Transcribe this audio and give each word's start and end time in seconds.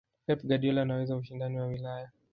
pep 0.25 0.41
guardiola 0.43 0.81
anaweza 0.81 1.15
ushindani 1.15 1.59
wa 1.59 1.67
ulaya 1.67 2.11